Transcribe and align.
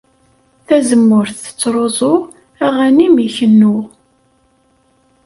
Tazemmurt 0.67 1.37
tettruẓu, 1.43 2.15
aɣanim 2.65 3.15
ikennu. 3.27 3.77